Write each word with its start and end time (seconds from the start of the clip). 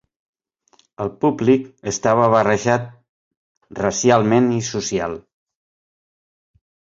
El 1.03 1.09
públic 1.25 1.67
estava 1.91 2.29
barrejat 2.35 2.87
racialment 3.81 4.49
i 4.55 4.59
social. 4.71 5.15